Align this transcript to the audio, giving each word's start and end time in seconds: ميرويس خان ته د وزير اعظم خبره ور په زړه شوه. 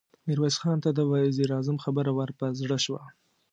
ميرويس 0.25 0.55
خان 0.61 0.77
ته 0.83 0.89
د 0.93 0.99
وزير 1.11 1.49
اعظم 1.55 1.77
خبره 1.85 2.11
ور 2.17 2.29
په 2.39 2.45
زړه 2.59 2.77
شوه. 2.85 3.03